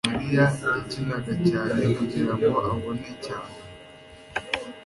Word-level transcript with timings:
mariya 0.09 0.45
yakinaga 0.65 1.33
cyane 1.49 1.81
kugirango 1.97 2.47
abone 2.69 3.09
cyane 3.25 3.57